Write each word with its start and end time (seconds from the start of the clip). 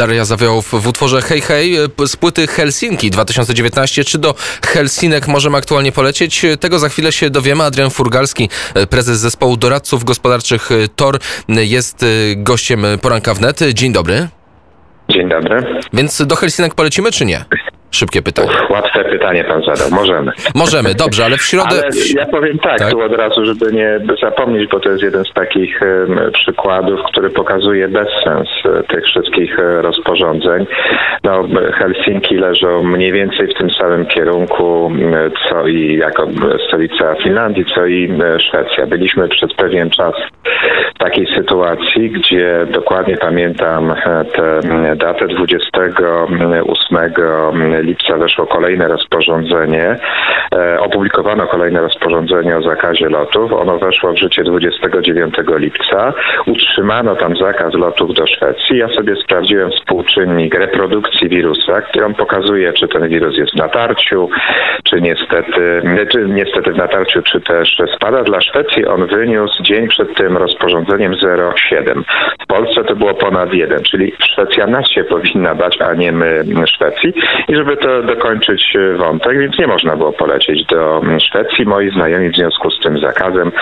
Daria 0.00 0.24
Zawiołów 0.24 0.70
w 0.82 0.86
utworze 0.86 1.22
Hej 1.22 1.40
Hej 1.40 1.76
z 2.06 2.16
płyty 2.16 2.46
Helsinki 2.46 3.10
2019. 3.10 4.04
Czy 4.04 4.18
do 4.18 4.34
Helsinek 4.66 5.28
możemy 5.28 5.56
aktualnie 5.58 5.92
polecieć? 5.92 6.46
Tego 6.60 6.78
za 6.78 6.88
chwilę 6.88 7.12
się 7.12 7.30
dowiemy. 7.30 7.64
Adrian 7.64 7.90
Furgalski, 7.90 8.48
prezes 8.90 9.18
zespołu 9.18 9.56
doradców 9.56 10.04
gospodarczych 10.04 10.70
TOR 10.96 11.18
jest 11.48 12.04
gościem 12.36 12.86
poranka 13.02 13.34
wnet. 13.34 13.60
Dzień 13.74 13.92
dobry. 13.92 14.28
Dzień 15.10 15.28
dobry. 15.28 15.82
Więc 15.92 16.26
do 16.26 16.36
Helsinek 16.36 16.74
polecimy 16.74 17.12
czy 17.12 17.24
nie? 17.24 17.44
Szybkie 17.90 18.22
pytanie. 18.22 18.48
Łatwe 18.70 19.04
pytanie 19.04 19.44
pan 19.44 19.62
zadał. 19.62 19.90
Możemy. 19.90 20.32
Możemy, 20.54 20.94
dobrze, 20.94 21.24
ale 21.24 21.36
w 21.36 21.42
środę... 21.42 21.68
Ale 21.70 21.90
ja 22.14 22.26
powiem 22.26 22.58
tak, 22.58 22.78
tak, 22.78 22.90
tu 22.90 23.00
od 23.00 23.12
razu, 23.12 23.44
żeby 23.44 23.72
nie 23.72 24.00
zapomnieć, 24.22 24.70
bo 24.70 24.80
to 24.80 24.90
jest 24.90 25.02
jeden 25.02 25.24
z 25.24 25.32
takich 25.32 25.80
przykładów, 26.32 27.00
który 27.12 27.30
pokazuje 27.30 27.88
bezsens 27.88 28.48
e, 28.64 28.82
tych 28.82 29.04
wszystkich 29.04 29.58
e, 29.58 29.82
rozporządzeń. 29.82 30.66
No, 31.24 31.48
Helsinki 31.74 32.34
leżą 32.34 32.82
mniej 32.82 33.12
więcej 33.12 33.48
w 33.48 33.58
tym 33.58 33.70
samym 33.70 34.06
kierunku, 34.06 34.92
co 35.48 35.66
i 35.66 35.96
jako 35.96 36.28
stolica 36.68 37.14
Finlandii, 37.22 37.64
co 37.74 37.86
i 37.86 38.18
Szwecja. 38.48 38.86
Byliśmy 38.86 39.28
przez 39.28 39.54
pewien 39.54 39.90
czas 39.90 40.14
takiej 41.00 41.26
sytuacji, 41.36 42.10
gdzie 42.10 42.66
dokładnie 42.70 43.16
pamiętam 43.16 43.90
e, 43.90 44.24
tę 44.24 44.60
datę 44.96 45.26
28 45.26 46.98
lipca 47.82 48.16
weszło 48.16 48.46
kolejne 48.46 48.88
rozporządzenie, 48.88 49.84
e, 49.84 49.98
opublikowano 50.80 51.46
kolejne 51.46 51.80
rozporządzenie 51.80 52.56
o 52.56 52.62
zakazie 52.62 53.08
lotów. 53.08 53.52
Ono 53.52 53.78
weszło 53.78 54.12
w 54.12 54.18
życie 54.18 54.44
29 54.44 55.34
lipca. 55.48 56.12
Utrzymano 56.46 57.16
tam 57.16 57.36
zakaz 57.36 57.74
lotów 57.74 58.14
do 58.14 58.26
Szwecji. 58.26 58.78
Ja 58.78 58.88
sobie 58.88 59.16
sprawdziłem 59.16 59.70
współczynnik 59.70 60.54
reprodukcji 60.54 61.28
wirusa, 61.28 61.80
który 61.80 62.04
on 62.04 62.14
pokazuje, 62.14 62.72
czy 62.72 62.88
ten 62.88 63.08
wirus 63.08 63.36
jest 63.36 63.52
w 63.52 63.56
natarciu, 63.56 64.28
czy 64.84 65.00
niestety, 65.00 65.82
czy 66.12 66.26
niestety 66.28 66.72
w 66.72 66.76
natarciu, 66.76 67.22
czy 67.22 67.40
też 67.40 67.76
spada. 67.96 68.22
Dla 68.22 68.40
Szwecji 68.40 68.86
on 68.86 69.06
wyniósł 69.06 69.62
dzień 69.62 69.88
przed 69.88 70.14
tym 70.16 70.36
rozporządzeniem 70.36 71.12
0,7. 71.12 72.02
W 72.42 72.46
Polsce 72.46 72.84
to 72.84 72.96
było 72.96 73.14
ponad 73.14 73.52
1, 73.52 73.82
czyli 73.82 74.12
Szwecja 74.32 74.66
nas 74.66 74.88
się 74.88 75.04
powinna 75.04 75.54
bać, 75.54 75.80
a 75.80 75.94
nie 75.94 76.12
my 76.12 76.44
Szwecji. 76.66 77.12
I 77.48 77.54
żeby 77.54 77.76
to 77.76 78.02
dokończyć 78.02 78.76
e, 78.76 78.96
wątek, 78.96 79.38
więc 79.38 79.58
nie 79.58 79.66
można 79.66 79.96
było 79.96 80.12
polecieć 80.40 80.66
do 80.66 81.02
Szwecji. 81.28 81.66
Moi 81.66 81.90
znajomi 81.90 82.30
w 82.30 82.36
związku 82.36 82.70
z 82.70 82.80
tym 82.80 82.98
zakazem 82.98 83.52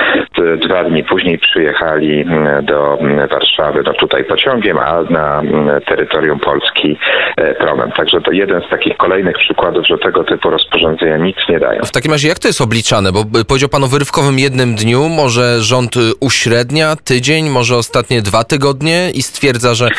dwa 0.63 0.85
dni 0.85 1.05
później 1.05 1.39
przyjechali 1.39 2.25
do 2.63 2.99
Warszawy, 3.31 3.83
no 3.87 3.93
tutaj 3.93 4.25
pociągiem, 4.25 4.79
a 4.79 5.03
na 5.03 5.43
terytorium 5.87 6.41
Polski 6.41 6.99
e, 7.37 7.55
promem. 7.55 7.93
Także 7.93 8.21
to 8.21 8.33
jeden 8.33 8.63
z 8.63 8.71
takich 8.71 8.97
kolejnych 8.97 9.39
przykładów, 9.39 9.87
że 9.87 9.99
tego 9.99 10.25
typu 10.25 10.51
rozporządzenia 10.51 11.17
nic 11.17 11.37
nie 11.49 11.59
dają. 11.59 11.83
W 11.83 11.93
takim 11.93 12.13
razie 12.13 12.29
jak 12.29 12.39
to 12.39 12.49
jest 12.49 12.61
obliczane? 12.61 13.13
Bo 13.13 13.25
powiedział 13.49 13.69
pan 13.69 13.85
o 13.85 13.87
wyrywkowym 13.87 14.39
jednym 14.39 14.75
dniu, 14.75 15.09
może 15.09 15.61
rząd 15.61 15.97
y, 15.97 16.01
uśrednia 16.21 16.97
tydzień, 17.05 17.51
może 17.51 17.77
ostatnie 17.77 18.23
dwa 18.23 18.45
tygodnie 18.45 19.11
i 19.15 19.23
stwierdza, 19.23 19.75
że 19.75 19.89
y, 19.89 19.93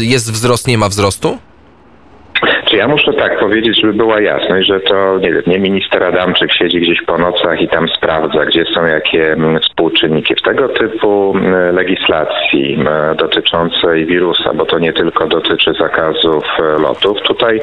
jest 0.00 0.32
wzrost, 0.32 0.68
nie 0.68 0.78
ma 0.78 0.88
wzrostu? 0.88 1.49
Czy 2.70 2.76
ja 2.76 2.88
muszę 2.88 3.12
tak 3.12 3.38
powiedzieć, 3.38 3.80
żeby 3.80 3.92
była 3.92 4.20
jasność, 4.20 4.68
że 4.68 4.80
to 4.80 5.18
nie 5.18 5.42
nie 5.46 5.58
minister 5.58 6.04
Adamczyk 6.04 6.52
siedzi 6.52 6.80
gdzieś 6.80 7.02
po 7.02 7.18
nocach 7.18 7.60
i 7.60 7.68
tam 7.68 7.88
sprawdza, 7.88 8.44
gdzie 8.46 8.64
są 8.74 8.86
jakie 8.86 9.32
mm, 9.32 9.60
współczynniki. 9.60 10.34
W 10.34 10.42
tego 10.42 10.68
typu 10.68 11.32
mm, 11.36 11.74
legislacji 11.74 12.74
mm, 12.74 13.16
dotyczącej 13.16 14.06
wirusa, 14.06 14.54
bo 14.54 14.66
to 14.66 14.78
nie 14.78 14.92
tylko 14.92 15.26
dotyczy 15.26 15.72
zakazów 15.80 16.44
e, 16.58 16.62
lotów, 16.62 17.22
tutaj 17.22 17.60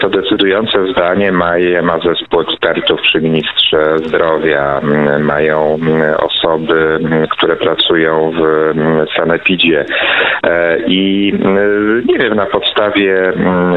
to 0.00 0.08
decydujące 0.10 0.92
zdanie 0.92 1.32
ma, 1.32 1.52
ma 1.82 1.98
zespół 1.98 2.40
ekspertów 2.40 3.00
przy 3.00 3.20
ministrze 3.20 3.98
zdrowia, 3.98 4.80
mają 5.20 5.78
osoby, 6.18 6.98
które 7.30 7.56
pracują 7.56 8.32
w 8.32 8.72
sanepidzie. 9.16 9.84
E, 10.46 10.78
i 10.86 11.32
nie 12.06 12.18
wiem 12.18 12.34
na 12.34 12.46
podstawie 12.46 13.32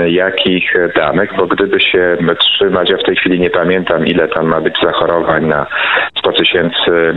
jakich 0.08 0.74
danych, 0.96 1.30
bo 1.38 1.48
gdyby 1.48 1.80
się 1.80 2.18
trzymać, 2.40 2.90
ja 2.90 2.98
w 2.98 3.04
tej 3.04 3.16
chwili 3.16 3.40
nie 3.40 3.50
pamiętam 3.50 4.08
ile 4.08 4.28
tam 4.28 4.46
ma 4.46 4.62
być 4.62 4.76
zachorowań 4.84 5.46
na 5.46 5.66
100 6.18 6.32
tysięcy 6.32 7.16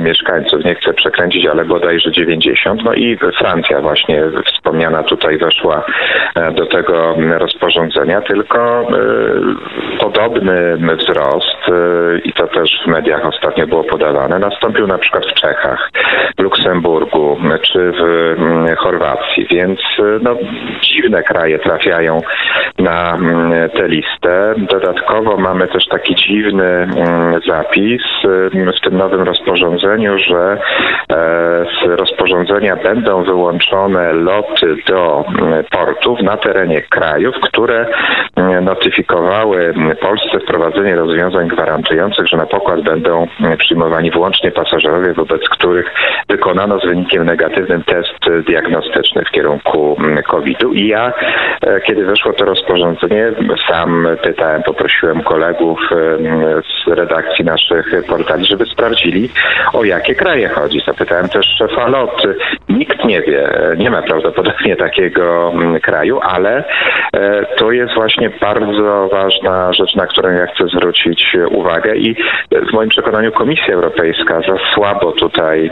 mieszkańców, 0.00 0.64
nie 0.64 0.74
chcę 0.74 0.92
przekręcić, 0.92 1.46
ale 1.46 1.64
bodajże 1.64 2.12
90. 2.12 2.84
No 2.84 2.94
i 2.94 3.18
Francja 3.38 3.80
właśnie 3.80 4.22
wspomniana 4.46 5.02
tutaj 5.02 5.38
weszła 5.38 5.84
e, 6.34 6.52
do 6.52 6.66
tego 6.66 7.16
rozporządzenia, 7.38 7.87
tylko 8.20 8.80
e, 8.80 8.86
podobny 9.98 10.76
wzrost 10.96 11.68
e, 11.68 12.18
i 12.18 12.32
to 12.32 12.46
też 12.46 12.70
w 12.84 12.86
mediach 12.86 13.26
ostatnio 13.26 13.66
było 13.66 13.84
podawane, 13.84 14.38
nastąpił 14.38 14.86
na 14.86 14.98
przykład 14.98 15.24
w 15.26 15.34
Czechach, 15.34 15.90
w 16.38 16.42
Luksemburgu 16.42 17.36
czy 17.62 17.92
w 17.92 18.02
mm, 18.38 18.76
Chorwacji, 18.76 19.46
więc 19.50 19.80
no, 20.22 20.36
dziwne 20.82 21.22
kraje 21.22 21.58
trafiają 21.58 22.20
na 22.78 23.14
mm, 23.14 23.70
tę 23.70 23.88
listę. 23.88 24.54
Dodatkowo 24.56 25.36
mamy 25.36 25.68
też 25.68 25.86
taki 25.86 26.14
dziwny 26.14 26.64
mm, 26.64 27.40
zapis 27.48 28.02
w 28.76 28.80
tym 28.80 28.96
nowym 28.96 29.22
rozporządzeniu, 29.22 30.18
że 30.18 30.58
e, 31.12 31.64
z 31.64 32.00
rozporządzenia 32.00 32.76
będą 32.76 33.24
wyłączone 33.24 34.12
loty 34.12 34.76
do 34.86 35.24
portów 35.70 36.22
na 36.22 36.36
terenie 36.36 36.82
krajów, 36.82 37.34
które 37.42 37.77
notyfikowały 38.62 39.74
Polsce 40.00 40.40
wprowadzenie 40.40 40.96
rozwiązań 40.96 41.48
gwarantujących, 41.48 42.26
że 42.26 42.36
na 42.36 42.46
pokład 42.46 42.80
będą 42.80 43.26
przyjmowani 43.58 44.10
wyłącznie 44.10 44.50
pasażerowie, 44.50 45.12
wobec 45.12 45.48
których 45.48 45.94
wykonano 46.28 46.78
z 46.80 46.86
wynikiem 46.86 47.24
negatywnym 47.24 47.84
test 47.84 48.44
diagnostyczny 48.46 49.22
w 49.24 49.30
kierunku 49.30 49.96
COVID-u. 50.26 50.72
I 50.72 50.88
ja, 50.88 51.12
e, 51.62 51.80
kiedy 51.80 52.04
weszło 52.04 52.32
to 52.32 52.44
rozporządzenie, 52.44 53.32
sam 53.68 54.08
pytałem, 54.22 54.62
poprosiłem 54.62 55.22
kolegów 55.22 55.80
z 56.84 56.88
redakcji 56.88 57.44
naszych 57.44 57.92
portali, 58.08 58.46
żeby 58.46 58.66
sprawdzili, 58.66 59.30
o 59.72 59.84
jakie 59.84 60.14
kraje 60.14 60.48
chodzi. 60.48 60.80
Zapytałem 60.86 61.28
też 61.28 61.46
szefa 61.58 61.88
LOT. 61.88 62.22
Nikt 62.68 63.04
nie 63.04 63.22
wie, 63.22 63.48
nie 63.78 63.90
ma 63.90 64.02
prawdopodobnie 64.02 64.76
takiego 64.76 65.52
kraju, 65.82 66.20
ale 66.22 66.64
e, 67.12 67.46
to 67.58 67.72
jest 67.72 67.94
właśnie 67.94 68.30
bardzo 68.40 69.08
ważna 69.12 69.72
rzecz, 69.72 69.94
na 69.94 70.06
którą 70.06 70.30
ja 70.30 70.46
chcę 70.46 70.64
zwrócić 70.68 71.36
uwagę 71.50 71.96
i 71.96 72.16
w 72.50 72.72
moim 72.72 72.88
przekonaniu 72.88 73.32
Komisja 73.32 73.74
Europejska 73.74 74.40
za 74.40 74.56
słabo 74.74 75.12
tutaj 75.12 75.70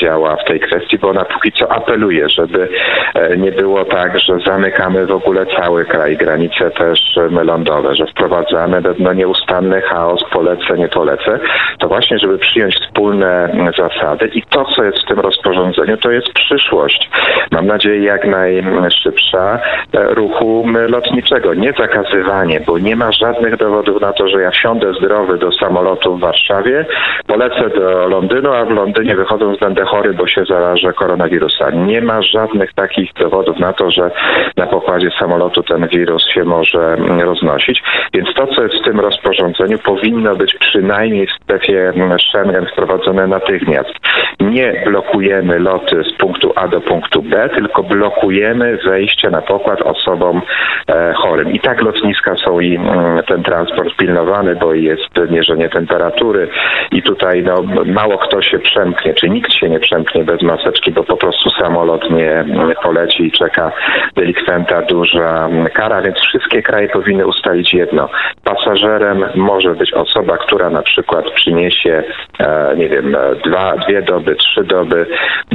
działa 0.00 0.36
w 0.36 0.44
tej 0.44 0.60
kwestii, 0.60 0.98
bo 0.98 1.08
ona 1.08 1.24
póki 1.24 1.52
co 1.52 1.72
apeluje, 1.72 2.28
żeby 2.28 2.68
e, 3.14 3.36
nie 3.36 3.52
było 3.52 3.84
tak, 3.84 4.20
że 4.20 4.38
zamykamy 4.46 5.06
w 5.06 5.10
ogóle 5.10 5.46
cały 5.46 5.84
kraj, 5.84 6.16
granice 6.16 6.70
też 6.70 7.00
lądowe, 7.44 7.96
że 7.96 8.06
wprowadzamy 8.06 8.82
no, 8.98 9.12
nieustanny 9.12 9.80
chaos, 9.80 10.24
polecę, 10.32 10.78
nie 10.78 10.88
polecę, 10.88 11.38
to 11.78 11.88
właśnie, 11.88 12.18
żeby 12.18 12.38
przyjąć 12.38 12.74
wspólne 12.74 13.56
zasady 13.78 14.26
i 14.26 14.42
to, 14.42 14.64
co 14.64 14.84
jest 14.84 14.98
w 14.98 15.08
tym 15.08 15.20
rozporządzeniu, 15.20 15.96
to 15.96 16.10
jest 16.10 16.32
przyszłość. 16.32 17.10
Mam 17.50 17.66
nadzieję 17.66 18.02
jak 18.02 18.26
najszybsza 18.26 19.58
e, 19.92 20.14
ruchu 20.14 20.66
lotniczego. 20.88 21.11
Nie 21.56 21.72
zakazywanie, 21.78 22.60
bo 22.66 22.78
nie 22.78 22.96
ma 22.96 23.12
żadnych 23.12 23.56
dowodów 23.56 24.00
na 24.00 24.12
to, 24.12 24.28
że 24.28 24.42
ja 24.42 24.50
wsiądę 24.50 24.92
zdrowy 24.94 25.38
do 25.38 25.52
samolotu 25.52 26.16
w 26.16 26.20
Warszawie, 26.20 26.86
polecę 27.26 27.70
do 27.70 28.08
Londynu, 28.08 28.52
a 28.52 28.64
w 28.64 28.70
Londynie 28.70 29.16
wychodząc 29.16 29.58
będę 29.58 29.84
chory, 29.84 30.14
bo 30.14 30.26
się 30.26 30.44
zarażę 30.44 30.92
koronawirusa. 30.92 31.70
Nie 31.70 32.00
ma 32.00 32.22
żadnych 32.22 32.72
takich 32.72 33.12
dowodów 33.12 33.58
na 33.58 33.72
to, 33.72 33.90
że 33.90 34.10
na 34.56 34.66
pokładzie 34.66 35.08
samolotu 35.20 35.62
ten 35.62 35.88
wirus 35.88 36.28
się 36.28 36.44
może 36.44 36.96
roznosić. 37.20 37.82
Więc 38.14 38.34
to, 38.34 38.46
co 38.46 38.62
jest 38.62 38.74
w 38.74 38.84
tym 38.84 39.00
rozporządzeniu, 39.00 39.78
powinno 39.78 40.36
być 40.36 40.54
przynajmniej 40.54 41.26
w 41.26 41.32
strefie 41.32 41.92
Schengen 42.18 42.66
wprowadzone 42.66 43.26
natychmiast. 43.26 43.92
Nie 44.40 44.82
blokujemy 44.86 45.58
loty 45.58 46.02
z 46.04 46.12
punktu 46.12 46.52
A 46.56 46.68
do 46.68 46.80
punktu 46.80 47.22
B, 47.22 47.48
tylko 47.54 47.82
blokujemy 47.82 48.78
wejście 48.84 49.30
na 49.30 49.42
pokład 49.42 49.82
osobom 49.82 50.42
e, 50.88 51.01
chorym. 51.16 51.52
I 51.52 51.60
tak 51.60 51.82
lotniska 51.82 52.36
są 52.36 52.60
i 52.60 52.76
mm, 52.76 53.22
ten 53.28 53.42
transport 53.42 53.96
pilnowany, 53.96 54.56
bo 54.56 54.74
jest 54.74 55.30
mierzenie 55.30 55.68
temperatury 55.68 56.48
i 56.92 57.02
tutaj 57.02 57.42
no, 57.42 57.84
mało 57.86 58.18
kto 58.18 58.42
się 58.42 58.58
przemknie, 58.58 59.14
czy 59.14 59.28
nikt 59.28 59.52
się 59.52 59.68
nie 59.68 59.80
przemknie 59.80 60.24
bez 60.24 60.42
maseczki, 60.42 60.92
bo 60.92 61.04
po 61.04 61.16
prostu 61.16 61.50
samolot 61.50 62.10
nie 62.10 62.44
poleci 62.82 63.26
i 63.26 63.32
czeka 63.32 63.72
delikwenta 64.16 64.82
duża 64.82 65.48
kara, 65.74 66.02
więc 66.02 66.18
wszystkie 66.18 66.62
kraje 66.62 66.88
powinny 66.88 67.26
ustalić 67.26 67.74
jedno. 67.74 68.08
Pasażerem 68.44 69.24
może 69.34 69.74
być 69.74 69.92
osoba, 69.92 70.36
która 70.36 70.70
na 70.70 70.82
przykład 70.82 71.30
przyniesie, 71.30 72.02
e, 72.38 72.74
nie 72.76 72.88
wiem, 72.88 73.16
dwa, 73.44 73.76
dwie 73.76 74.02
doby, 74.02 74.34
trzy 74.34 74.64
doby 74.64 75.06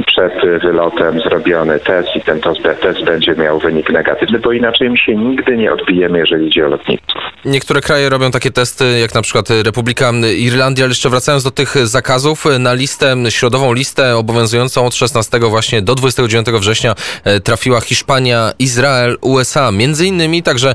przed 0.06 0.62
wylotem 0.62 1.20
zrobiony 1.20 1.80
test 1.80 2.16
i 2.16 2.20
ten 2.20 2.40
test 2.80 3.04
będzie 3.04 3.34
miał 3.34 3.58
wynik 3.58 3.90
negatywny, 3.90 4.38
bo 4.38 4.52
inaczej 4.52 4.90
my 4.90 4.96
się 4.96 5.14
nigdy 5.38 5.56
nie 5.56 5.72
odbijemy, 5.72 6.18
jeżeli 6.18 6.46
idzie 6.46 6.66
o 6.66 6.68
lotnictwo. 6.68 7.18
Niektóre 7.44 7.80
kraje 7.80 8.08
robią 8.08 8.30
takie 8.30 8.50
testy, 8.50 8.98
jak 8.98 9.14
na 9.14 9.22
przykład 9.22 9.48
Republika 9.62 10.12
Irlandii, 10.36 10.84
ale 10.84 10.90
jeszcze 10.90 11.10
wracając 11.10 11.44
do 11.44 11.50
tych 11.50 11.86
zakazów, 11.86 12.44
na 12.58 12.74
listę, 12.74 13.16
środową 13.28 13.72
listę 13.72 14.16
obowiązującą 14.16 14.86
od 14.86 14.94
16 14.94 15.38
właśnie 15.38 15.82
do 15.82 15.94
29 15.94 16.46
września 16.46 16.94
e, 17.24 17.40
trafiła 17.40 17.80
Hiszpania, 17.80 18.52
Izrael, 18.58 19.16
USA, 19.20 19.72
między 19.72 20.06
innymi 20.06 20.42
także 20.42 20.74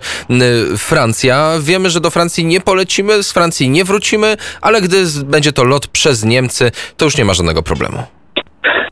Francja. 0.77 1.53
Wiemy, 1.61 1.89
że 1.89 1.99
do 1.99 2.09
Francji 2.09 2.45
nie 2.45 2.61
polecimy, 2.61 3.23
z 3.23 3.31
Francji 3.31 3.69
nie 3.69 3.83
wrócimy, 3.83 4.37
ale 4.61 4.81
gdy 4.81 5.03
będzie 5.25 5.51
to 5.51 5.63
lot 5.63 5.87
przez 5.87 6.23
Niemcy, 6.23 6.71
to 6.97 7.05
już 7.05 7.17
nie 7.17 7.25
ma 7.25 7.33
żadnego 7.33 7.63
problemu. 7.63 8.03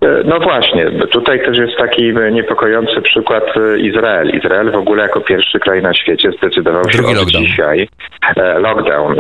E, 0.02 0.24
no 0.26 0.40
właśnie, 0.40 0.92
tutaj 0.92 1.46
też 1.46 1.58
jest 1.58 1.78
taki 1.78 2.14
niepokojący 2.32 3.02
przykład 3.02 3.44
e, 3.58 3.80
Izrael. 3.80 4.30
Izrael 4.30 4.72
w 4.72 4.76
ogóle 4.76 5.04
jako 5.04 5.22
pierwszy 5.22 5.60
kraj 5.60 5.82
na 5.82 5.94
świecie 5.94 6.32
zdecydował 6.32 6.90
się 6.90 6.98
Drugi 6.98 7.16
lockdown. 7.16 7.46
dzisiaj 7.46 7.88
e, 8.36 8.60
lockdown. 8.60 9.16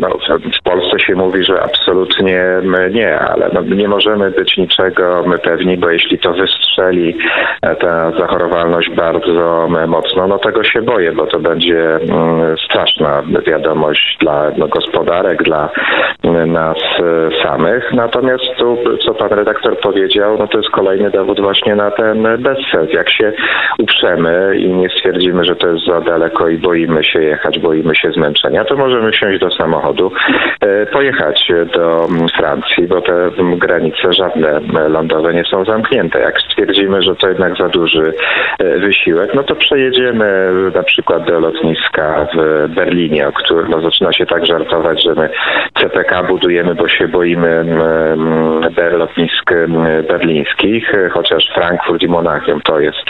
No, 0.00 0.08
w 0.60 0.62
Polsce 0.62 0.98
się 0.98 1.14
mówi, 1.14 1.44
że 1.44 1.62
absolutnie 1.62 2.44
nie, 2.90 3.18
ale 3.18 3.50
no, 3.52 3.60
nie 3.60 3.88
możemy 3.88 4.30
być 4.30 4.56
niczego 4.56 5.24
pewni, 5.42 5.76
bo 5.76 5.90
jeśli 5.90 6.18
to 6.18 6.32
wystrzeli 6.32 7.16
ta 7.80 8.10
zachorowalność 8.10 8.90
bardzo 8.90 9.68
mocno, 9.86 10.26
no 10.26 10.38
tego 10.38 10.64
się 10.64 10.82
boję, 10.82 11.12
bo 11.12 11.26
to 11.26 11.38
będzie 11.38 11.98
straszna 12.64 13.22
wiadomość 13.46 14.16
dla 14.20 14.50
no, 14.56 14.68
gospodarek, 14.68 15.42
dla 15.42 15.68
nas 16.46 16.76
samych. 17.42 17.92
Natomiast 17.92 18.44
tu, 18.58 18.78
co 19.06 19.14
pan 19.14 19.28
redaktor 19.28 19.80
powiedział, 19.80 20.25
no 20.38 20.48
to 20.48 20.58
jest 20.58 20.70
kolejny 20.70 21.10
dowód 21.10 21.40
właśnie 21.40 21.74
na 21.74 21.90
ten 21.90 22.22
bezsens. 22.38 22.92
Jak 22.92 23.10
się 23.10 23.32
uprzemy 23.78 24.56
i 24.56 24.68
nie 24.68 24.88
stwierdzimy, 24.88 25.44
że 25.44 25.56
to 25.56 25.68
jest 25.68 25.86
za 25.86 26.00
daleko 26.00 26.48
i 26.48 26.58
boimy 26.58 27.04
się 27.04 27.22
jechać, 27.22 27.58
boimy 27.58 27.94
się 27.94 28.10
zmęczenia, 28.10 28.64
to 28.64 28.76
możemy 28.76 29.12
wsiąść 29.12 29.40
do 29.40 29.50
samochodu, 29.50 30.12
e, 30.60 30.86
pojechać 30.86 31.52
do 31.74 32.06
Francji, 32.36 32.86
bo 32.88 33.00
te 33.00 33.30
granice 33.56 34.12
żadne 34.12 34.60
lądowe 34.88 35.34
nie 35.34 35.44
są 35.44 35.64
zamknięte. 35.64 36.20
Jak 36.20 36.40
stwierdzimy, 36.40 37.02
że 37.02 37.16
to 37.16 37.28
jednak 37.28 37.56
za 37.56 37.68
duży 37.68 38.12
e, 38.58 38.78
wysiłek, 38.78 39.34
no 39.34 39.42
to 39.42 39.54
przejedziemy 39.54 40.52
na 40.74 40.82
przykład 40.82 41.24
do 41.24 41.40
lotniska 41.40 42.26
w 42.34 42.68
Berlinie, 42.74 43.28
o 43.28 43.32
którym 43.32 43.70
no, 43.70 43.80
zaczyna 43.80 44.12
się 44.12 44.26
tak 44.26 44.46
żartować, 44.46 45.02
że 45.02 45.14
my 45.14 45.28
CPK 45.80 46.22
budujemy, 46.22 46.74
bo 46.74 46.88
się 46.88 47.08
boimy 47.08 47.64
lotnisk 48.92 49.50
berlińskich, 50.18 50.94
e, 50.94 51.08
chociaż 51.08 51.44
Frankfurt 51.54 52.02
i 52.02 52.08
Monachium 52.08 52.60
to 52.60 52.80
jest, 52.80 53.04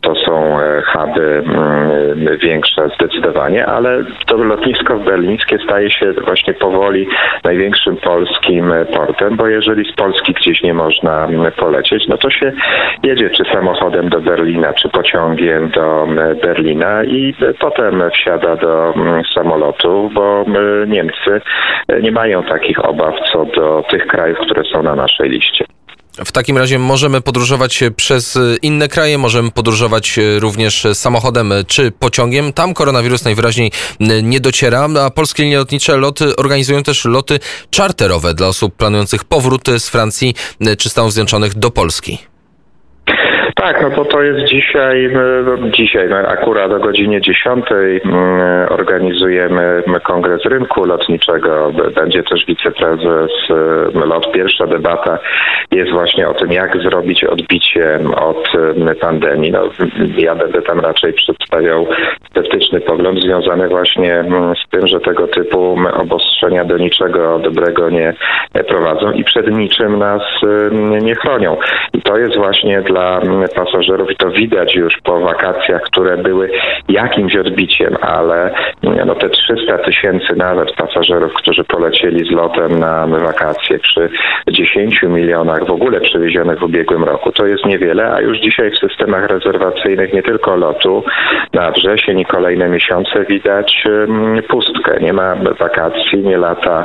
to 0.00 0.14
są 0.14 0.60
e, 0.60 0.82
huby 0.82 1.42
mm, 1.46 2.38
większe 2.38 2.88
zdecydowanie, 2.94 3.66
ale 3.66 4.04
to 4.26 4.36
lotnisko 4.36 4.98
berlińskie 4.98 5.58
staje 5.64 5.90
się 5.90 6.12
właśnie 6.12 6.54
powoli 6.54 7.06
największym 7.44 7.96
polskim 7.96 8.72
portem, 8.94 9.36
bo 9.36 9.46
jeżeli 9.46 9.92
z 9.92 9.94
Polski 9.94 10.32
gdzieś 10.32 10.62
nie 10.62 10.74
można 10.74 11.28
polecieć, 11.56 12.08
no 12.08 12.16
to 12.16 12.30
się 12.30 12.52
jedzie 13.02 13.30
czy 13.30 13.44
samochodem 13.44 14.08
do 14.08 14.20
Berlina, 14.20 14.72
czy 14.72 14.88
pociągiem 14.88 15.70
do 15.70 16.06
Berlina 16.42 17.04
i 17.04 17.34
potem 17.60 18.02
wsiada 18.10 18.56
do 18.56 18.94
samolotu, 19.34 20.10
bo 20.14 20.44
Niemcy 20.86 21.40
nie 22.02 22.12
mają 22.12 22.42
takich 22.42 22.84
obaw 22.84 23.14
co 23.32 23.44
do 23.44 23.84
tych 23.90 24.06
krajów, 24.06 24.38
które 24.38 24.62
są 24.64 24.82
na 24.82 24.94
naszej 24.94 25.30
liście. 25.30 25.64
W 26.24 26.32
takim 26.32 26.58
razie 26.58 26.78
możemy 26.78 27.20
podróżować 27.20 27.80
przez 27.96 28.38
inne 28.62 28.88
kraje, 28.88 29.18
możemy 29.18 29.50
podróżować 29.50 30.18
również 30.38 30.86
samochodem 30.94 31.52
czy 31.66 31.90
pociągiem. 31.90 32.52
Tam 32.52 32.74
koronawirus 32.74 33.24
najwyraźniej 33.24 33.72
nie 34.22 34.40
dociera, 34.40 34.88
a 35.04 35.10
polskie 35.10 35.42
linie 35.42 35.56
lotnicze 35.56 35.96
loty 35.96 36.36
organizują 36.36 36.82
też 36.82 37.04
loty 37.04 37.40
czarterowe 37.70 38.34
dla 38.34 38.46
osób 38.48 38.76
planujących 38.76 39.24
powrót 39.24 39.68
z 39.78 39.88
Francji 39.88 40.34
czy 40.78 40.88
Stanów 40.88 41.12
Zjednoczonych 41.12 41.54
do 41.54 41.70
Polski. 41.70 42.31
Tak, 43.62 43.82
no 43.82 43.90
bo 43.90 44.04
to 44.04 44.22
jest 44.22 44.44
dzisiaj, 44.44 45.10
dzisiaj 45.70 46.08
no 46.08 46.16
akurat 46.16 46.72
o 46.72 46.78
godzinie 46.78 47.20
10 47.20 47.64
organizujemy 48.68 49.82
kongres 50.02 50.44
rynku 50.44 50.84
lotniczego. 50.84 51.72
Będzie 51.94 52.22
też 52.22 52.46
wiceprezes 52.46 53.30
LOT. 53.94 54.32
Pierwsza 54.32 54.66
debata 54.66 55.18
jest 55.70 55.92
właśnie 55.92 56.28
o 56.28 56.34
tym, 56.34 56.52
jak 56.52 56.76
zrobić 56.76 57.24
odbicie 57.24 57.98
od 58.16 58.48
pandemii. 59.00 59.52
No, 59.52 59.62
ja 60.18 60.34
będę 60.34 60.62
tam 60.62 60.80
raczej 60.80 61.12
przedstawiał 61.12 61.86
sceptyczny 62.30 62.80
pogląd 62.80 63.20
związany 63.20 63.68
właśnie 63.68 64.24
z 64.64 64.70
tym, 64.70 64.86
że 64.86 65.00
tego 65.00 65.28
typu 65.28 65.76
obostrzenia 65.94 66.64
do 66.64 66.78
niczego 66.78 67.38
dobrego 67.38 67.90
nie 67.90 68.14
prowadzą 68.68 69.12
i 69.12 69.24
przed 69.24 69.50
niczym 69.50 69.98
nas 69.98 70.22
nie 71.02 71.14
chronią. 71.14 71.56
I 71.94 72.02
to 72.02 72.18
jest 72.18 72.36
właśnie 72.36 72.80
dla 72.80 73.20
pasażerów 73.54 74.10
i 74.10 74.16
to 74.16 74.30
widać 74.30 74.74
już 74.74 74.94
po 75.04 75.20
wakacjach, 75.20 75.82
które 75.82 76.16
były 76.16 76.50
jakimś 76.88 77.36
odbiciem, 77.36 77.96
ale 78.00 78.54
no 79.06 79.14
te 79.14 79.28
300 79.28 79.78
tysięcy 79.78 80.36
nawet 80.36 80.72
pasażerów, 80.72 81.34
którzy 81.34 81.64
polecieli 81.64 82.26
z 82.26 82.30
lotem 82.30 82.78
na 82.78 83.06
wakacje 83.06 83.78
przy 83.78 84.08
10 84.50 85.02
milionach 85.02 85.66
w 85.66 85.70
ogóle 85.70 86.00
przewiezionych 86.00 86.58
w 86.58 86.62
ubiegłym 86.62 87.04
roku, 87.04 87.32
to 87.32 87.46
jest 87.46 87.66
niewiele, 87.66 88.12
a 88.12 88.20
już 88.20 88.38
dzisiaj 88.38 88.70
w 88.70 88.78
systemach 88.78 89.26
rezerwacyjnych 89.26 90.12
nie 90.12 90.22
tylko 90.22 90.56
lotu 90.56 91.04
na 91.52 91.70
wrzesień 91.70 92.20
i 92.20 92.24
kolejne 92.24 92.68
miesiące 92.68 93.24
widać 93.24 93.84
pustkę. 94.48 95.00
Nie 95.00 95.12
ma 95.12 95.34
wakacji, 95.58 96.18
nie 96.18 96.36
lata 96.36 96.84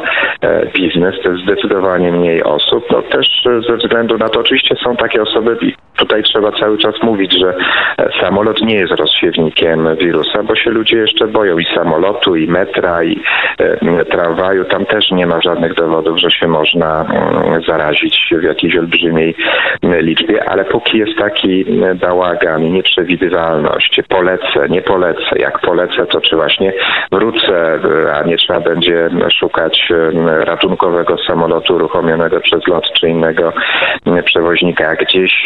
biznes, 0.73 1.15
to 1.23 1.29
jest 1.29 1.43
zdecydowanie 1.43 2.11
mniej 2.11 2.43
osób. 2.43 2.85
No 2.91 3.01
też 3.01 3.27
ze 3.67 3.77
względu 3.77 4.17
na 4.17 4.29
to 4.29 4.39
oczywiście 4.39 4.75
są 4.83 4.95
takie 4.95 5.21
osoby, 5.21 5.57
tutaj 5.97 6.23
trzeba 6.23 6.51
cały 6.51 6.77
czas 6.77 6.95
mówić, 7.03 7.39
że 7.39 7.53
e, 7.97 8.09
samolot 8.21 8.61
nie 8.61 8.75
jest 8.75 8.93
rozsiewnikiem 8.93 9.95
wirusa, 9.95 10.43
bo 10.43 10.55
się 10.55 10.69
ludzie 10.69 10.97
jeszcze 10.97 11.27
boją 11.27 11.57
i 11.57 11.65
samolotu, 11.75 12.35
i 12.35 12.47
metra, 12.47 13.03
i 13.03 13.21
e, 13.59 14.05
tramwaju. 14.05 14.65
Tam 14.65 14.85
też 14.85 15.11
nie 15.11 15.27
ma 15.27 15.41
żadnych 15.41 15.73
dowodów, 15.73 16.19
że 16.19 16.31
się 16.31 16.47
można 16.47 17.05
mm, 17.05 17.61
zarazić 17.67 18.33
w 18.39 18.43
jakiejś 18.43 18.77
olbrzymiej 18.77 19.35
liczbie, 19.83 20.49
ale 20.49 20.65
póki 20.65 20.97
jest 20.97 21.17
taki 21.17 21.65
bałagan 22.01 22.71
nieprzewidywalność, 22.71 24.01
polecę, 24.09 24.69
nie 24.69 24.81
polecę, 24.81 25.39
jak 25.39 25.59
polecę, 25.59 26.05
to 26.05 26.21
czy 26.21 26.35
właśnie 26.35 26.73
wrócę, 27.11 27.79
a 28.13 28.23
nie 28.23 28.37
trzeba 28.37 28.59
będzie 28.59 29.09
szukać 29.39 29.89
ratunkowego 30.27 31.15
samolotu 31.27 31.75
uruchomionego 31.75 32.39
przez 32.39 32.67
lot 32.67 32.83
czy 32.93 33.09
innego 33.09 33.53
przewoźnika, 34.25 34.83
jak 34.83 34.99
gdzieś 34.99 35.45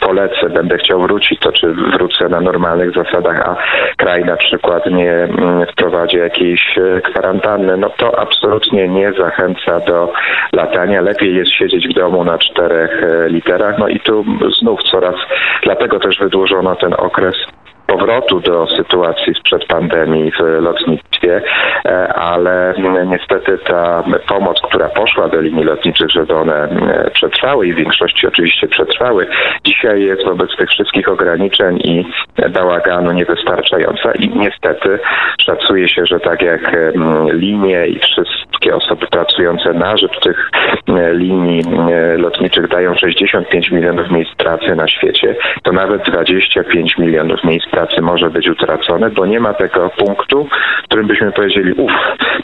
polecę, 0.00 0.50
będę 0.50 0.78
chciał 0.78 1.00
wrócić, 1.00 1.40
to 1.40 1.52
czy 1.52 1.72
wrócę 1.72 2.28
na 2.28 2.40
normalnych 2.40 2.94
zasadach, 2.94 3.48
a 3.48 3.56
kraj 3.96 4.24
na 4.24 4.36
przykład 4.36 4.86
nie 4.86 5.12
mm, 5.12 5.66
wprowadzi 5.72 6.16
jakiejś 6.16 6.78
e, 6.78 7.00
kwarantanny, 7.00 7.76
no 7.76 7.90
to 7.90 8.18
absolutnie 8.20 8.88
nie 8.88 9.12
zachęca 9.12 9.80
do 9.80 10.12
latania. 10.52 11.00
Lepiej 11.00 11.36
jest 11.36 11.52
siedzieć 11.52 11.88
w 11.88 11.94
domu 11.94 12.24
na 12.24 12.38
czterech 12.38 13.02
e, 13.02 13.28
literach. 13.28 13.78
No 13.78 13.88
i 13.88 14.00
tu 14.00 14.24
znów 14.60 14.82
coraz, 14.82 15.14
dlatego 15.62 15.98
też 15.98 16.18
wydłużono 16.18 16.76
ten 16.76 16.94
okres 16.98 17.36
powrotu 17.90 18.40
do 18.40 18.66
sytuacji 18.66 19.34
sprzed 19.34 19.64
pandemii 19.64 20.32
w 20.32 20.40
lotnictwie, 20.40 21.42
e, 21.84 22.14
ale 22.14 22.74
niestety 23.06 23.58
ta 23.58 24.04
pomoc, 24.28 24.60
która 24.60 24.88
poszła 24.88 25.28
do 25.28 25.40
linii 25.40 25.64
lotniczych, 25.64 26.10
żeby 26.10 26.34
one 26.34 26.62
e, 26.62 27.10
przetrwały 27.10 27.66
i 27.66 27.72
w 27.72 27.76
większości 27.76 28.26
oczywiście 28.26 28.68
przetrwały, 28.68 29.26
dzisiaj 29.64 30.02
jest 30.02 30.24
wobec 30.24 30.56
tych 30.56 30.70
wszystkich 30.70 31.08
ograniczeń 31.08 31.78
i 31.84 32.04
bałaganu 32.50 33.12
niewystarczająca 33.12 34.12
i 34.12 34.28
niestety 34.28 34.98
szacuje 35.46 35.88
się, 35.88 36.06
że 36.06 36.20
tak 36.20 36.42
jak 36.42 36.76
linie 37.32 37.86
i 37.86 37.98
wszystko 37.98 38.39
wszystkie 38.60 38.76
osoby 38.76 39.06
pracujące 39.06 39.72
na 39.72 39.96
rzecz 39.96 40.20
tych 40.22 40.50
linii 41.12 41.62
lotniczych 42.16 42.68
dają 42.68 42.94
65 42.94 43.70
milionów 43.70 44.10
miejsc 44.10 44.34
pracy 44.34 44.74
na 44.76 44.88
świecie, 44.88 45.36
to 45.62 45.72
nawet 45.72 46.02
25 46.02 46.98
milionów 46.98 47.44
miejsc 47.44 47.66
pracy 47.70 48.02
może 48.02 48.30
być 48.30 48.48
utracone, 48.48 49.10
bo 49.10 49.26
nie 49.26 49.40
ma 49.40 49.54
tego 49.54 49.90
punktu, 49.98 50.48
w 50.82 50.84
którym 50.84 51.06
byśmy 51.06 51.32
powiedzieli, 51.32 51.72
uff, 51.72 51.92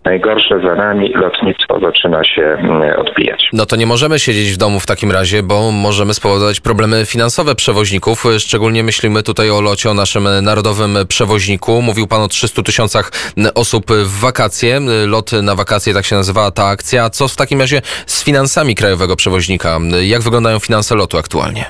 najgorsze 0.04 0.60
za 0.60 0.74
nami, 0.74 1.12
lotnictwo 1.14 1.80
zaczyna 1.80 2.24
się 2.24 2.58
odbijać. 2.96 3.48
No 3.52 3.66
to 3.66 3.76
nie 3.76 3.86
możemy 3.86 4.18
siedzieć 4.18 4.52
w 4.52 4.56
domu 4.56 4.80
w 4.80 4.86
takim 4.86 5.12
razie, 5.12 5.42
bo 5.42 5.72
możemy 5.72 6.14
spowodować 6.14 6.60
problemy 6.60 7.06
finansowe 7.06 7.54
przewoźników. 7.54 8.24
Szczególnie 8.38 8.82
myślimy 8.82 9.22
tutaj 9.22 9.50
o 9.50 9.60
locie, 9.60 9.90
o 9.90 9.94
naszym 9.94 10.28
narodowym 10.42 10.98
przewoźniku. 11.08 11.82
Mówił 11.82 12.06
pan 12.06 12.22
o 12.22 12.28
300 12.28 12.62
tysiącach 12.62 13.10
osób 13.54 13.84
w 13.90 14.20
wakacje. 14.20 14.80
Lot 15.06 15.32
na 15.32 15.54
wakacje, 15.54 15.94
tak 15.94 16.05
się 16.06 16.16
nazywała 16.16 16.50
ta 16.50 16.66
akcja. 16.66 17.10
Co 17.10 17.28
w 17.28 17.36
takim 17.36 17.60
razie 17.60 17.80
z 18.06 18.24
finansami 18.24 18.74
krajowego 18.74 19.16
przewoźnika? 19.16 19.78
Jak 20.02 20.22
wyglądają 20.22 20.58
finanse 20.58 20.94
lotu 20.94 21.18
aktualnie? 21.18 21.64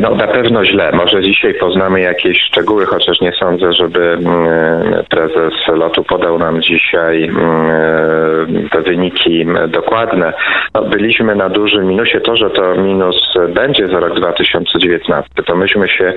No 0.00 0.14
na 0.14 0.26
pewno 0.26 0.64
źle. 0.64 0.92
Może 0.92 1.22
dzisiaj 1.22 1.54
poznamy 1.54 2.00
jakieś 2.00 2.38
szczegóły, 2.42 2.86
chociaż 2.86 3.20
nie 3.20 3.32
sądzę, 3.32 3.72
żeby 3.72 4.12
mm, 4.12 5.04
prezes 5.10 5.52
lotu 5.68 6.04
podał 6.04 6.38
nam 6.38 6.62
dzisiaj 6.62 7.24
mm, 7.24 8.68
te 8.68 8.82
wyniki 8.82 9.46
dokładne. 9.68 10.32
No, 10.74 10.82
byliśmy 10.82 11.34
na 11.34 11.48
dużym 11.48 11.86
minusie. 11.86 12.20
To, 12.20 12.36
że 12.36 12.50
to 12.50 12.74
minus 12.74 13.34
będzie 13.54 13.88
za 13.88 14.00
rok 14.00 14.14
2019, 14.14 15.30
to 15.46 15.56
myśmy 15.56 15.88
się 15.88 16.04
mm, 16.04 16.16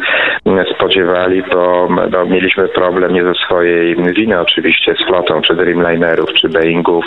spodziewali, 0.75 1.43
bo 1.53 1.87
no, 2.11 2.25
mieliśmy 2.25 2.67
problem 2.67 3.13
nie 3.13 3.23
ze 3.23 3.33
swojej 3.33 3.95
winy 3.95 4.39
oczywiście 4.39 4.95
z 4.95 5.05
flotą, 5.05 5.41
czy 5.41 5.55
Dreamlinerów, 5.55 6.33
czy 6.33 6.49
Boeingów 6.49 7.05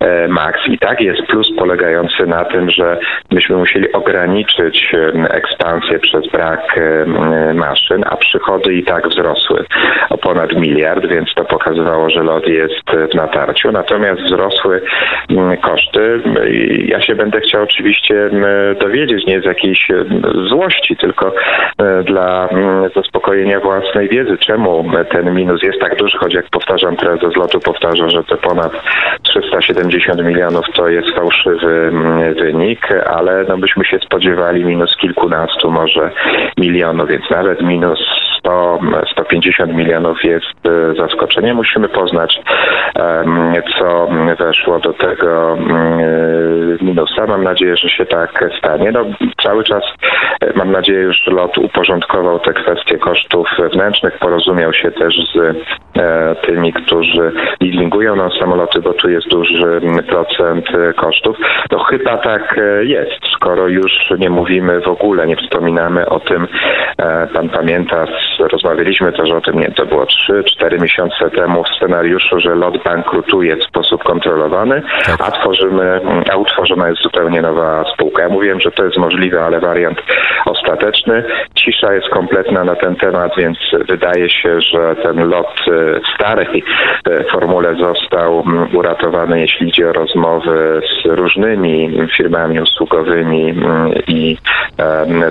e, 0.00 0.28
Max. 0.28 0.60
I 0.66 0.78
tak 0.78 1.00
jest 1.00 1.22
plus 1.22 1.50
polegający 1.58 2.26
na 2.26 2.44
tym, 2.44 2.70
że 2.70 2.98
myśmy 3.30 3.56
musieli 3.56 3.92
ograniczyć 3.92 4.92
ekspansję 5.30 5.98
przez 5.98 6.30
brak 6.32 6.80
maszyn, 7.54 8.04
a 8.10 8.16
przychody 8.16 8.74
i 8.74 8.84
tak 8.84 9.08
wzrosły 9.08 9.64
o 10.10 10.18
ponad 10.18 10.52
miliard, 10.52 11.06
więc 11.06 11.34
to 11.34 11.44
pokazywało, 11.44 12.10
że 12.10 12.22
lot 12.22 12.46
jest 12.46 12.74
w 13.12 13.14
natarciu. 13.14 13.72
Natomiast 13.72 14.22
wzrosły 14.22 14.82
koszty. 15.62 16.22
Ja 16.84 17.00
się 17.00 17.14
będę 17.14 17.40
chciał 17.40 17.62
oczywiście 17.62 18.30
dowiedzieć, 18.80 19.26
nie 19.26 19.40
z 19.40 19.44
jakiejś 19.44 19.88
złości, 20.48 20.96
tylko 20.96 21.32
e, 21.78 22.02
dla 22.02 22.48
zaspokojenia 22.94 23.60
własnej 23.60 24.08
wiedzy, 24.08 24.38
czemu 24.38 24.84
ten 25.10 25.34
minus 25.34 25.62
jest 25.62 25.80
tak 25.80 25.96
duży, 25.96 26.18
choć 26.18 26.34
jak 26.34 26.50
powtarzam, 26.50 26.96
prezes 26.96 27.36
lotu 27.36 27.60
powtarza, 27.60 28.08
że 28.08 28.24
to 28.24 28.36
ponad 28.36 28.72
370 29.22 30.24
milionów 30.24 30.66
to 30.74 30.88
jest 30.88 31.08
fałszywy 31.10 31.92
wynik, 32.40 32.88
ale 33.06 33.44
no 33.48 33.58
byśmy 33.58 33.84
się 33.84 33.98
spodziewali 33.98 34.64
minus 34.64 34.96
kilkunastu, 34.96 35.70
może 35.70 36.10
milionów, 36.58 37.08
więc 37.08 37.30
nawet 37.30 37.62
minus 37.62 38.27
100, 38.48 38.78
150 39.12 39.72
milionów 39.72 40.24
jest 40.24 40.66
e, 40.66 40.94
zaskoczenie. 40.94 41.54
Musimy 41.54 41.88
poznać, 41.88 42.40
co 43.78 44.08
weszło 44.38 44.78
do 44.78 44.92
tego 44.92 45.58
e, 45.58 46.84
minusa. 46.84 47.26
Mam 47.26 47.44
nadzieję, 47.44 47.76
że 47.76 47.88
się 47.88 48.06
tak 48.06 48.44
stanie. 48.58 48.92
No, 48.92 49.04
cały 49.42 49.64
czas 49.64 49.82
e, 50.40 50.52
mam 50.56 50.72
nadzieję, 50.72 51.12
że 51.12 51.30
lot 51.30 51.58
uporządkował 51.58 52.38
te 52.38 52.52
kwestie 52.52 52.98
kosztów 52.98 53.48
wewnętrznych, 53.58 54.18
porozumiał 54.18 54.72
się 54.72 54.90
też 54.90 55.14
z 55.34 55.56
tymi, 56.46 56.72
którzy 56.72 57.32
leasingują 57.60 58.16
nam 58.16 58.30
samoloty, 58.30 58.80
bo 58.80 58.92
tu 58.92 59.10
jest 59.10 59.28
duży 59.28 59.80
procent 60.08 60.66
kosztów. 60.96 61.36
No 61.72 61.78
chyba 61.78 62.16
tak 62.16 62.60
jest, 62.82 63.27
skoro 63.40 63.68
już 63.68 63.92
nie 64.18 64.30
mówimy 64.30 64.80
w 64.80 64.88
ogóle, 64.88 65.26
nie 65.26 65.36
wspominamy 65.36 66.08
o 66.08 66.20
tym, 66.20 66.48
pan 67.34 67.48
pamięta 67.48 68.06
rozmawialiśmy 68.52 69.12
też 69.12 69.30
o 69.30 69.40
tym, 69.40 69.60
nie, 69.60 69.70
to 69.70 69.86
było 69.86 70.06
3-4 70.64 70.82
miesiące 70.82 71.30
temu 71.30 71.64
w 71.64 71.68
scenariuszu, 71.68 72.40
że 72.40 72.54
lot 72.54 72.84
bankrutuje 72.84 73.56
w 73.56 73.64
sposób 73.64 74.04
kontrolowany, 74.04 74.82
tak. 75.06 75.20
a 75.20 75.30
tworzymy, 75.30 76.00
a 76.32 76.36
utworzona 76.36 76.88
jest 76.88 77.02
zupełnie 77.02 77.42
nowa 77.42 77.84
spółka. 77.94 78.22
Ja 78.22 78.28
mówiłem, 78.28 78.60
że 78.60 78.70
to 78.70 78.84
jest 78.84 78.96
możliwe, 78.96 79.44
ale 79.44 79.60
wariant 79.60 79.98
ostateczny. 80.46 81.24
Cisza 81.54 81.94
jest 81.94 82.08
kompletna 82.08 82.64
na 82.64 82.76
ten 82.76 82.96
temat, 82.96 83.32
więc 83.36 83.58
wydaje 83.88 84.30
się, 84.30 84.60
że 84.60 84.96
ten 85.02 85.28
lot 85.28 85.54
e, 85.66 86.00
w 86.00 86.14
starej 86.14 86.64
e, 87.10 87.24
formule 87.24 87.74
został 87.74 88.40
mm, 88.46 88.76
uratowany, 88.76 89.40
jeśli 89.40 89.68
idzie 89.68 89.88
o 89.88 89.92
rozmowy 89.92 90.80
z 91.02 91.06
różnymi 91.06 92.08
firmami 92.16 92.60
usługowymi 92.60 93.27
mm, 93.34 93.92
i 94.06 94.36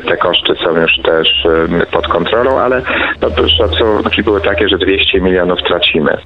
te 0.07 0.17
koszty 0.17 0.55
są 0.55 0.81
już 0.81 0.97
też 1.03 1.47
pod 1.91 2.07
kontrolą, 2.07 2.59
ale 2.59 2.81
no, 3.21 3.47
szacunki 3.47 4.23
były 4.23 4.41
takie, 4.41 4.69
że 4.69 4.77
200 4.77 5.21
milionów 5.21 5.63
tracimy. 5.63 6.17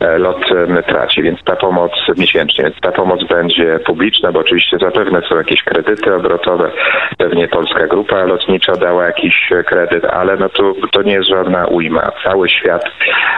E, 0.00 0.18
lot 0.18 0.40
traci, 0.86 1.22
więc 1.22 1.44
ta 1.44 1.56
pomoc 1.56 1.92
miesięcznie, 2.18 2.64
więc 2.64 2.80
ta 2.80 2.92
pomoc 2.92 3.24
będzie 3.24 3.78
publiczna, 3.86 4.32
bo 4.32 4.40
oczywiście 4.40 4.78
zapewne 4.78 5.22
są 5.28 5.36
jakieś 5.36 5.62
kredyty 5.62 6.14
obrotowe, 6.14 6.70
pewnie 7.18 7.48
Polska 7.48 7.86
Grupa 7.86 8.24
Lotnicza 8.24 8.72
dała 8.72 9.04
jakiś 9.04 9.50
kredyt, 9.66 10.04
ale 10.04 10.36
no 10.36 10.48
to, 10.48 10.72
to 10.92 11.02
nie 11.02 11.12
jest 11.12 11.28
żadna 11.28 11.66
ujma. 11.66 12.10
Cały 12.24 12.48
świat 12.48 12.84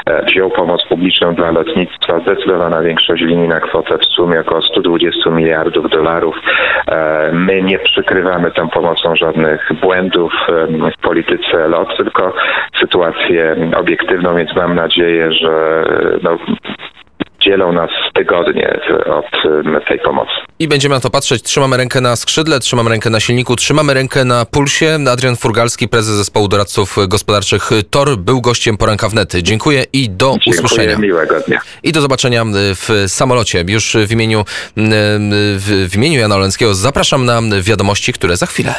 e, 0.06 0.24
wziął 0.24 0.50
pomoc 0.50 0.86
publiczną 0.88 1.34
dla 1.34 1.50
lotnictwa, 1.50 2.20
zdecydowana 2.20 2.82
większość 2.82 3.22
linii 3.22 3.48
na 3.48 3.60
kwotę 3.60 3.98
w 3.98 4.04
sumie 4.04 4.40
około 4.40 4.62
120 4.62 5.30
miliardów 5.30 5.90
dolarów. 5.90 6.36
E, 6.88 7.30
my 7.32 7.62
nie 7.62 7.78
przykrywamy 7.84 8.50
tą 8.50 8.68
pomocą 8.68 9.16
żadnych 9.16 9.68
błędów 9.80 10.32
w 10.98 11.00
polityce 11.00 11.68
LOT, 11.68 11.96
tylko 11.96 12.34
sytuację 12.80 13.56
obiektywną, 13.76 14.36
więc 14.36 14.56
mam 14.56 14.74
nadzieję, 14.74 15.32
że 15.32 15.84
no, 16.22 16.38
dzielą 17.44 17.72
nas 17.72 17.90
tygodnie 18.14 18.80
od 19.06 19.86
tej 19.88 19.98
pomocy. 19.98 20.30
I 20.58 20.68
będziemy 20.68 20.94
na 20.94 21.00
to 21.00 21.10
patrzeć. 21.10 21.42
Trzymamy 21.42 21.76
rękę 21.76 22.00
na 22.00 22.16
skrzydle, 22.16 22.60
trzymamy 22.60 22.90
rękę 22.90 23.10
na 23.10 23.20
silniku, 23.20 23.56
trzymamy 23.56 23.94
rękę 23.94 24.24
na 24.24 24.44
pulsie. 24.44 24.98
Adrian 25.10 25.36
Furgalski, 25.36 25.88
prezes 25.88 26.14
zespołu 26.14 26.48
doradców 26.48 26.96
gospodarczych 27.08 27.70
TOR, 27.90 28.16
był 28.16 28.40
gościem 28.40 28.76
poranka 28.76 29.08
wnet. 29.08 29.32
Dziękuję 29.42 29.84
i 29.92 30.10
do 30.10 30.30
Dziękuję, 30.32 30.56
usłyszenia. 30.56 30.98
miłego 30.98 31.40
dnia. 31.40 31.60
I 31.82 31.92
do 31.92 32.00
zobaczenia 32.00 32.44
w 32.54 33.04
samolocie. 33.06 33.64
Już 33.68 33.96
w 34.06 34.12
imieniu, 34.12 34.44
w 35.56 35.90
imieniu 35.96 36.20
Jana 36.20 36.36
Oleńskiego 36.36 36.74
zapraszam 36.74 37.24
na 37.24 37.40
wiadomości, 37.62 38.12
które 38.12 38.36
za 38.36 38.46
chwilę. 38.46 38.74